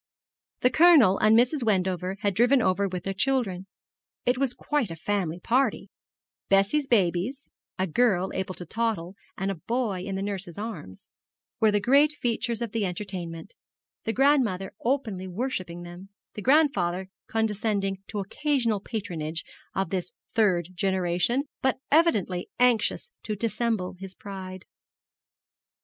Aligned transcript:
The 0.61 0.71
Colonel 0.71 1.19
and 1.19 1.37
Mrs. 1.37 1.61
Wendover 1.61 2.17
had 2.21 2.33
driven 2.33 2.59
over 2.59 2.87
with 2.87 3.03
their 3.03 3.13
children. 3.13 3.67
It 4.25 4.39
was 4.39 4.55
quite 4.55 4.89
a 4.89 4.95
family 4.95 5.39
party 5.39 5.91
Bessie's 6.49 6.87
babies, 6.87 7.47
a 7.77 7.85
girl 7.85 8.31
able 8.33 8.55
to 8.55 8.65
toddle, 8.65 9.13
and 9.37 9.51
a 9.51 9.61
boy 9.67 10.01
in 10.01 10.15
the 10.15 10.23
nurse's 10.23 10.57
arms, 10.57 11.11
were 11.59 11.69
the 11.69 11.79
great 11.79 12.13
features 12.13 12.63
of 12.63 12.71
the 12.71 12.83
entertainment, 12.83 13.53
the 14.03 14.11
grandmother 14.11 14.71
openly 14.83 15.27
worshipping 15.27 15.83
them, 15.83 16.09
the 16.33 16.41
grandfather 16.41 17.09
condescending 17.27 18.01
to 18.07 18.17
occasional 18.17 18.79
patronage 18.79 19.45
of 19.75 19.91
this 19.91 20.13
third 20.33 20.69
generation, 20.73 21.43
but 21.61 21.77
evidently 21.91 22.49
anxious 22.57 23.11
to 23.21 23.35
dissemble 23.35 23.93
his 23.99 24.15
pride. 24.15 24.65